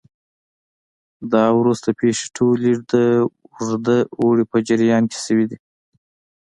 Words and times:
دا 1.31 1.41
او 1.51 1.55
وروسته 1.63 1.89
پېښې 1.99 2.27
ټولې 2.37 2.71
د 2.91 2.93
اوږده 3.57 3.97
اوړي 4.21 4.43
په 4.51 4.57
جریان 4.67 5.03
کې 5.11 5.17
شوې 5.25 5.45
دي 5.49 5.57